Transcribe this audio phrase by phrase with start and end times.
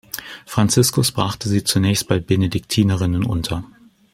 [0.47, 3.63] Franziskus brachte sie zunächst bei Benediktinerinnen unter.